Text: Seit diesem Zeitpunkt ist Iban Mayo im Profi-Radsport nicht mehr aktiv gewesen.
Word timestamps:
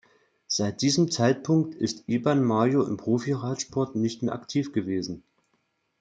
Seit 0.47 0.81
diesem 0.81 1.11
Zeitpunkt 1.11 1.75
ist 1.75 2.05
Iban 2.09 2.41
Mayo 2.43 2.83
im 2.85 2.97
Profi-Radsport 2.97 3.95
nicht 3.95 4.23
mehr 4.23 4.33
aktiv 4.33 4.71
gewesen. 4.71 5.21